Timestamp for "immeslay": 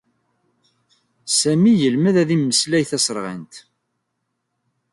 2.35-2.83